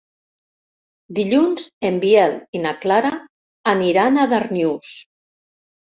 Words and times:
Dilluns 1.19 1.67
en 1.91 2.01
Biel 2.07 2.35
i 2.61 2.65
na 2.65 2.73
Clara 2.87 3.15
aniran 3.77 4.19
a 4.19 4.29
Darnius. 4.37 5.01